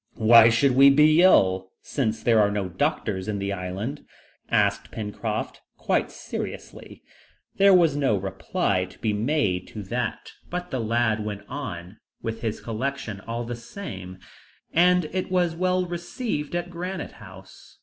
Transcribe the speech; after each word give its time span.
"Why 0.17 0.49
should 0.49 0.71
we 0.75 0.89
be 0.89 1.21
ill, 1.21 1.69
since 1.83 2.23
there 2.23 2.39
are 2.41 2.49
no 2.49 2.69
doctors 2.69 3.27
in 3.27 3.37
the 3.37 3.53
island?" 3.53 4.03
asked 4.49 4.89
Pencroft 4.89 5.61
quite 5.77 6.09
seriously. 6.09 7.03
There 7.57 7.75
was 7.75 7.95
no 7.95 8.15
reply 8.15 8.85
to 8.85 8.97
be 8.97 9.13
made 9.13 9.67
to 9.67 9.83
that, 9.83 10.31
but 10.49 10.71
the 10.71 10.79
lad 10.79 11.23
went 11.23 11.43
on 11.47 11.99
with 12.19 12.41
his 12.41 12.61
collection 12.61 13.19
all 13.27 13.43
the 13.43 13.55
same, 13.55 14.17
and 14.73 15.05
it 15.13 15.29
was 15.29 15.53
well 15.55 15.85
received 15.85 16.55
at 16.55 16.71
Granite 16.71 17.11
House. 17.21 17.77